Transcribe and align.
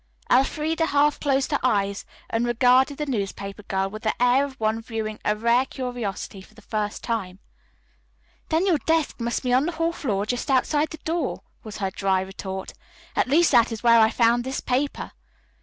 Elfreda 0.31 0.87
half 0.87 1.19
closed 1.19 1.51
her 1.51 1.59
eyes 1.61 2.05
and 2.31 2.47
regarded 2.47 2.97
the 2.97 3.05
newspaper 3.05 3.61
girl 3.61 3.87
with 3.87 4.01
the 4.01 4.19
air 4.19 4.43
of 4.43 4.59
one 4.59 4.81
viewing 4.81 5.19
a 5.23 5.35
rare 5.35 5.67
curiosity 5.67 6.41
for 6.41 6.55
the 6.55 6.61
first 6.63 7.03
time. 7.03 7.37
"Then 8.49 8.65
your 8.65 8.79
desk 8.79 9.19
must 9.19 9.43
be 9.43 9.53
on 9.53 9.67
the 9.67 9.73
hall 9.73 9.91
floor 9.93 10.25
just 10.25 10.49
outside 10.49 10.89
the 10.89 10.97
door," 10.97 11.43
was 11.63 11.77
her 11.77 11.91
dry 11.91 12.21
retort. 12.21 12.73
"At 13.15 13.27
least 13.29 13.51
that 13.51 13.71
is 13.71 13.83
where 13.83 13.99
I 13.99 14.09
found 14.09 14.43
this 14.43 14.59
paper." 14.59 15.11